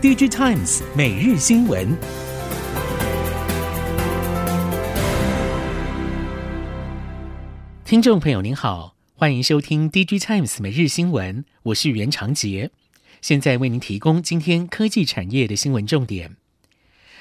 [0.00, 1.84] DigiTimes 每日新闻，
[7.84, 12.70] 听众朋友您好，欢迎收听 DigiTimes 每日新闻，我是袁长杰，
[13.20, 16.36] 现在为您提供今天科技产业的新闻重点。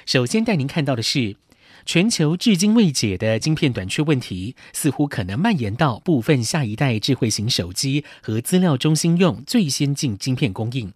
[0.06, 1.36] 首先带您看到的是，
[1.84, 10.94] 全球至今未解的晶片短缺问题，似乎可能蔓延到部分下一代智慧型手机和资料中心用最先进晶片供应。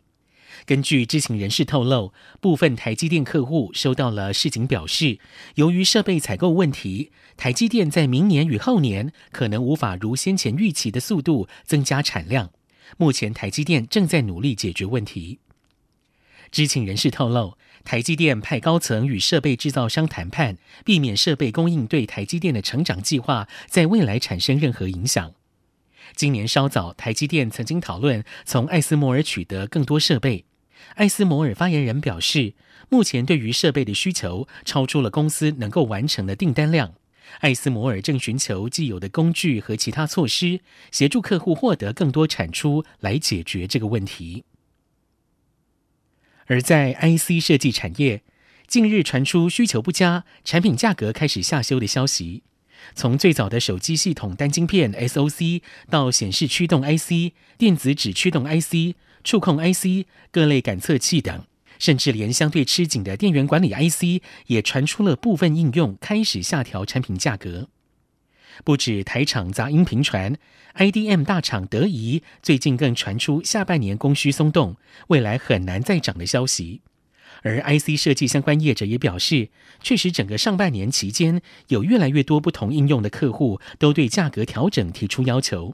[0.66, 5.20] 根据知情人士透露，部分台积电客户收到了示警表示，
[5.56, 12.52] 由于设备采购问题，台积电在明年与后年可能无法如先前预期的速度增加产量。
[12.98, 15.40] 目前台积电正在努力解决问题。
[16.52, 25.34] 知情人士透露，台积电派高层与设备制造商谈判，避免设备供应对台积电的成长计划在未来产生任何影响。
[26.14, 30.44] 今年稍早，台积电曾经讨论从艾斯摩尔取得更多设备。
[30.96, 32.54] 艾斯摩尔发言人表示，
[32.90, 36.94] 目前对于设备的需求超出了公司能够完成的订单量。
[37.40, 40.60] 艾斯摩尔正寻求既有的工具和其他措施，
[40.92, 44.44] 协助客户获得更多产出来解决这个问题。
[46.48, 48.24] 而在 IC 设计产业，
[48.68, 52.44] 近日传出需求不佳、产品价格开始下修的消息。
[52.96, 61.44] 从最早的手机系统单晶片 SoC 到显示驱动 IC、电子纸驱动 IC、触控 IC、各类感测器等，
[61.80, 67.70] 甚至连相对吃紧的电源管理 IC 也传出了部分应用开始下调产品价格。
[68.64, 70.36] 不止台厂杂音频传
[70.76, 74.76] ，IDM 大厂德仪最近更传出下半年供需松动，
[75.08, 76.82] 未来很难再涨的消息。
[77.44, 79.50] 而 IC 设计相关业者也表示，
[79.82, 85.74] 确实整个上半年期间，有越来越多不同应用的客户都对价格调整提出要求，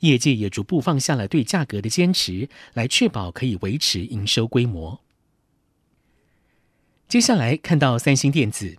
[0.00, 5.00] 业界也逐步放下了对价格的坚持，来确保可以维持营收规模。
[7.08, 8.78] 接下来看到三星电子，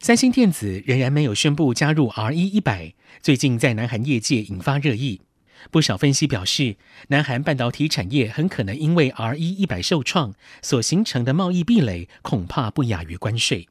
[0.00, 5.20] 三星电子仍然没有宣布加入 RE100，最近在南韩业界引发热议。
[5.70, 6.76] 不少分析表示，
[7.08, 13.68] 南韩半导体产业很可能因为 RE100 受创所形成的贸易壁垒，恐怕不亚于关税。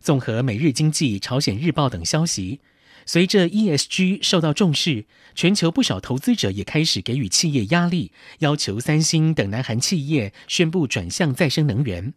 [0.00, 2.60] 综合每日经济、朝鲜日报等消息，
[3.06, 5.04] 随着 ESG 受到重视，
[5.34, 12.14] 全球不少投资者也开始给予企业压力，要求三星等南韩企业宣布转向再生能源。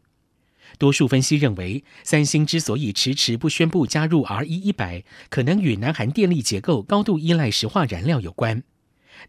[0.78, 8.64] 多数分析认为，三星之所以迟迟不宣布加入 RE100，可能与南韩电力结构高度依赖石化燃料有关。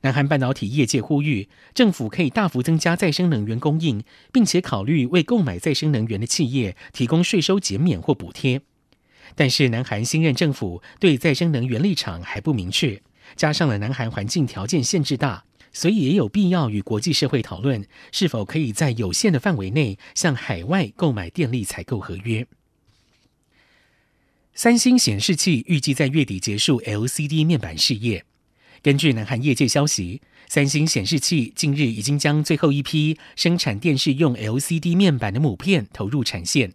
[0.02, 8.60] 南韩半导体业界呼吁，政府可以大幅增加再生能源供应，并且考虑为购买再生能源的企业提供税收减免或补贴。
[9.34, 13.02] 但是，南韩新任政府对再生能源立场还不明确，
[13.36, 15.44] 加上了南韩环境条件限制大。
[15.70, 22.46] 所以也有必要与国际社会讨论，是否可以在有限的范围内向海外购买电力采购合约。
[24.54, 28.24] 三星显示器预计在月底结束 LCD 面板事业。
[28.82, 36.72] 根据南韩业界消息，三星显示器近日已经将最后一批生产电视用 LCD 面板的母片投入产线，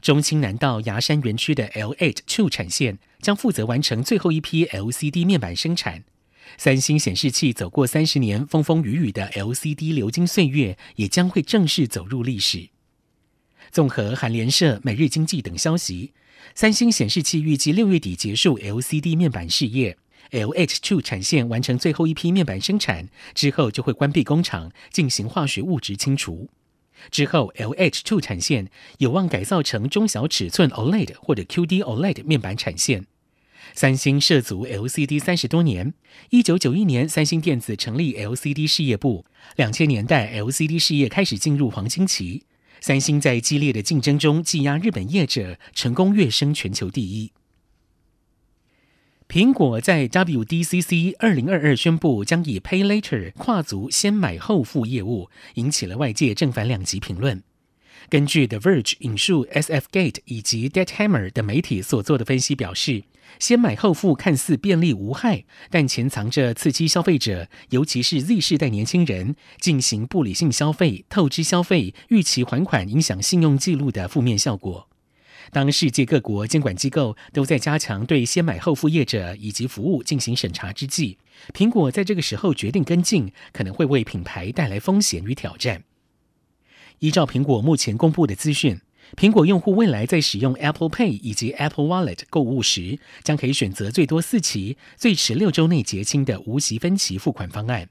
[0.00, 6.04] 中清南道牙山园区的 L8 Two 产线将负责完成最后一批 LCD 面板生产。
[6.56, 12.68] 三星显示器走过三十年风风雨雨的 LCD 流金岁月，也将会正式走入历史。
[13.72, 16.12] 综合韩联社、每日经济等消息，
[16.54, 19.98] 三星显示器预计六月底结束 LCD 面板事业
[20.30, 26.48] ，LH2 产线完成最后一批面板生产之后，就会关闭工厂进行化学物质清除。
[27.10, 33.06] 之后，LH2 产线有望改造成中小尺寸 OLED 或者 QD OLED 面板产线。
[33.74, 35.92] 三星涉足 LCD 三十多年，
[36.30, 39.24] 一九九一年三星电子成立 LCD 事业部，
[39.56, 42.44] 两千年代 LCD 事业开始进入黄金期。
[42.80, 47.32] 三星在激烈的竞争中技压日本业者，成功跃升全球第一。
[49.28, 57.42] 苹果在 WDCC 二零二二宣布将以 Pay Later 跨足先买后付业务，引起了外界正反两极评论。
[58.08, 63.02] 根据 The Verge 引述 SF Gate 以及 Dead Hammer 等媒体所做的分析表示，
[63.40, 74.88] 先买后付看似便利无害，但潜藏着刺激消费者，尤其是 Z 世代年轻人进行不理性消费、透支消费、逾期还款、影响信用记录的负面效果。
[75.52, 81.18] 当世界各国监管机构都在加强对先买后付业者以及服务进行审查之际，
[81.54, 85.84] 苹果在这个时候决定跟进，可能会为品牌带来风险与挑战。
[87.00, 88.80] 依照苹果目前公布的资讯，
[89.16, 97.88] 苹果用户未来在使用 Apple Pay 以及 Apple Wallet 购物时，将可以选择最多四期、最迟六周内结清的无息分期付款方案。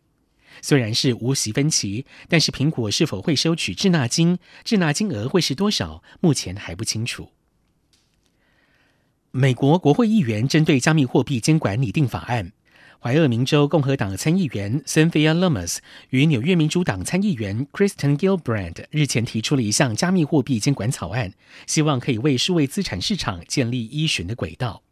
[0.62, 7.30] 虽然是无息分期，但是苹果是否会收取滞纳金，滞纳金额会是多少，目前还不清楚。
[9.38, 12.54] 美国国会议员针对加密货币监管拟定法案。
[13.02, 15.80] 怀俄明州共和党参议员 Cynthia Lummis
[16.12, 21.34] 与纽约民主党参议员 Kristen Gilbrand 日前提出了一项加密货币监管草案，
[21.68, 24.84] 希望可以为数位资产市场建立依循的轨道。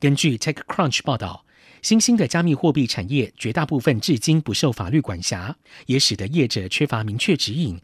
[0.00, 1.44] 根据 TechCrunch 报道，
[1.82, 5.56] 新兴的加密货币产业绝大部分至今不受法律管辖，
[5.86, 7.80] 也使得业者缺乏明确指引。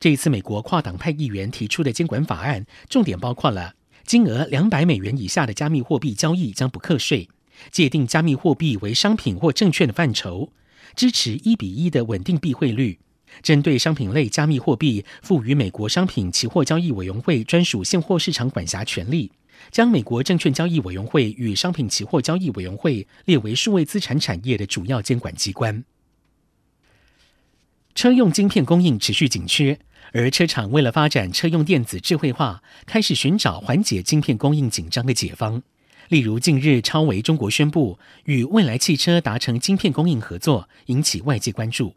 [0.00, 7.28] 这一次，美国跨党派议员提出的监管法案，重点包括了金额两百美元以下的加密货币交易将不课税。
[7.70, 10.52] 界定加密货币为商品或证券的范畴，
[10.96, 12.98] 支持一比一的稳定币汇率，
[13.42, 19.30] 针对商品类加密货币，赋予美国商品期货交易委员会专属现货市场管辖权力，
[19.70, 25.84] 将美国证券交易委员会与商品期货交易委员会列为数位资产产业的主要监管机关。
[27.94, 29.78] 车用晶片供应持续紧缺，
[30.12, 35.62] 而车厂为了发展车用电子智慧化，开始寻找缓解晶片供应紧张的解方。
[36.08, 41.94] 例如，近日超微中国宣布与蔚来汽车达成晶片供应合作，引起外界关注。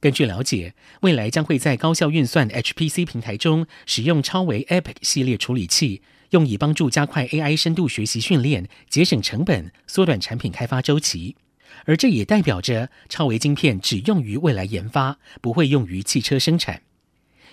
[0.00, 11.36] 根据了解，蔚来将会在高效运算 HPC 平台中使用超微 EPIC 系列处理器，用以帮助加快 AI 深度学习训练，节省成本，缩短产品开发周期。
[11.84, 16.82] 而这也代表着超微晶片只用于未来研发，不会用于汽车生产。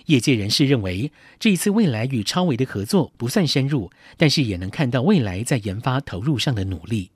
[0.06, 7.10] 业界人士认为，这一次未来与超微的合作不算深入，但是也能看到未来在研发投入上的努力。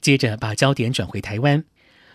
[0.00, 1.64] 接着把焦点转回台湾，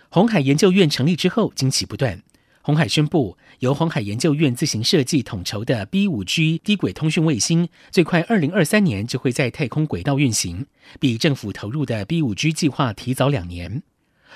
[0.09, 2.21] 鸿海研究院成立之后，惊喜不断。
[2.63, 10.67] 红海宣布，由红海研究院自行设计统筹的 B 五 G 低轨通讯卫星，最快二零二三年就会在太空轨道运行，
[10.99, 13.81] 比政府投入的 B 五 G 计划提早两年。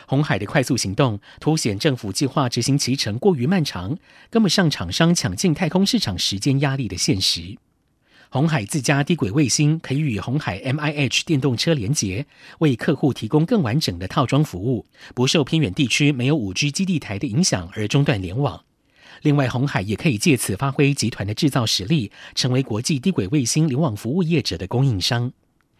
[0.08, 3.98] 红海的快速行动凸显政府计划执行期程过于漫长，
[4.30, 7.58] 跟不上厂商抢进太空市场时间压力的现实。
[8.30, 12.26] 鸿海自家低轨卫星可以与鸿海 MIH 电动车连接，
[12.60, 18.62] 为客户提供更完整的套装服务，不受偏远地区没有 5G 基地台的影响而中断联网。
[19.22, 25.32] 另外，鸿海也可以借此发挥集团的制造实力，成为国际低轨卫星联网服务业者的供应商。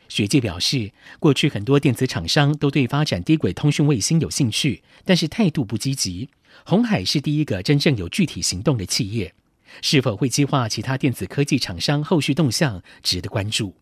[0.08, 6.30] 学界表示，过去很多电子厂商都对发展低轨通讯卫星有兴趣，但是态度不积极。
[6.64, 9.34] 鸿海是第一个真正有具体行动的企业，
[9.82, 13.76] 是否会激化其他电子科技厂商后续动向，值得关注。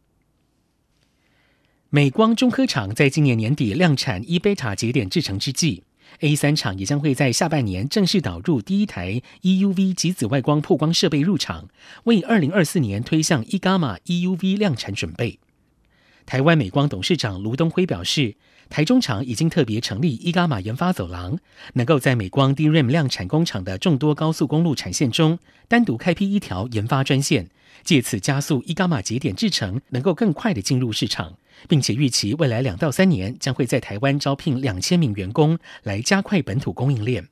[1.89, 5.83] 美光中科厂在今年年底量产 E-beta 节点制程之际
[6.21, 11.69] ，A3 厂也将会在下半年正式导入第一台 EUV 及紫外光曝光设备入场，
[12.05, 15.39] 为2024年推向 E-gamma EUV 量产准备。
[16.25, 18.37] 台湾美光董事长卢东辉表示，
[18.69, 21.37] 台中厂已经特别成立 E-gamma 研发走廊，
[21.73, 25.37] 能够在美光 DRAM 量产工厂的众多高速公路产线中，
[25.67, 27.49] 单独开辟一条研发专线，
[27.83, 31.37] 借此加速 E-gamma 节点制程能够更快地进入市场，
[31.67, 37.27] 并且预期未来两到三年将会在台湾招聘两千名员工，来加快本土供应链。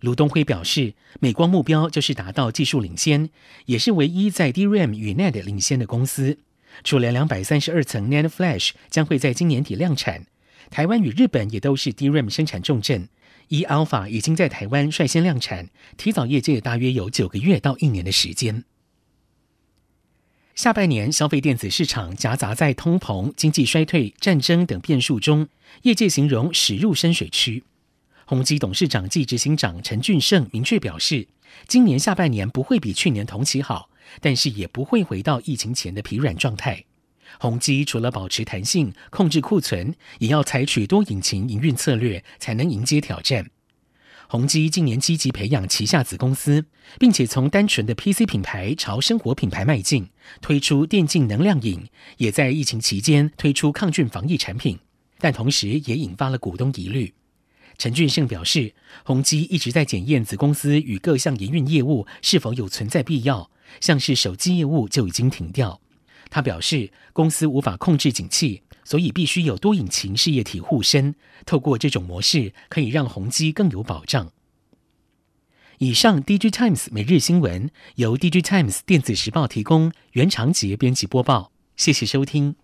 [0.00, 3.30] 卢东辉表示，美光目标就是达到技术领先，
[3.66, 6.38] 也是唯一在 DRAM 与 NAND 领先的公司。
[6.82, 10.26] 除了两百三十二层 NAND Flash 将会在今年底量产，
[10.74, 13.08] 台湾与日本也都是 DRAM 生产重镇。
[13.46, 18.64] E-Alpha 已经在台湾率先量产，提早业界大约有九个月到一年的时间。
[20.56, 25.46] 下半年消费电子市场夹杂在通膨、经济衰退、战争等变数中，
[25.82, 27.62] 业界形容驶入深水区。
[28.24, 31.28] 宏基董事长暨执行长陈俊盛明确表示，
[31.68, 33.88] 今年下半年不会比去年同期好。
[34.20, 36.84] 但是也不会回到疫情前的疲软状态。
[37.38, 43.50] 宏基除了保持弹性、控制库存，也要采取多引擎营运策略，才能迎接挑战。
[44.28, 46.64] 宏基今年积极培养旗下子公司，
[46.98, 50.08] 并且从单纯的 PC 品牌朝生活品牌迈进，
[50.40, 51.86] 推出电竞能量饮，
[52.16, 54.78] 也在疫情期间推出抗菌防疫产品，
[55.18, 57.12] 但同时也引发了股东疑虑。
[57.76, 58.74] 陈俊胜表示，
[59.04, 63.50] 宏基一直在检验子公司与各项营运业务是否有存在必要。
[63.80, 65.80] 像是手机业务就已经停掉。
[66.34, 71.14] 他表示，公司无法控制景气，所以必须有多引擎事业体护身。
[71.46, 74.32] 透过这种模式，可以让宏基更有保障。
[75.78, 81.52] 以上，DG Times 每日新闻由 DG Times 电子时报提供，原长杰编辑播报。
[81.76, 82.56] 谢谢收听。